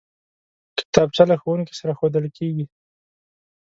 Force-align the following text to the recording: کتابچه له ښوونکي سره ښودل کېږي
کتابچه 0.77 1.23
له 1.29 1.35
ښوونکي 1.41 1.73
سره 1.79 1.91
ښودل 1.99 2.25
کېږي 2.37 2.65